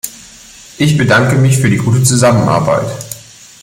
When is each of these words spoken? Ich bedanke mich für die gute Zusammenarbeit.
Ich 0.79 0.97
bedanke 0.97 1.35
mich 1.35 1.59
für 1.59 1.69
die 1.69 1.77
gute 1.77 2.01
Zusammenarbeit. 2.01 2.87